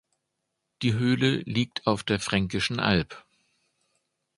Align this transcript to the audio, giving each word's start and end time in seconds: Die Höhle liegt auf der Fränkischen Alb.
Die 0.81 0.95
Höhle 0.95 1.41
liegt 1.45 1.85
auf 1.85 2.01
der 2.03 2.19
Fränkischen 2.19 2.79
Alb. 2.79 3.23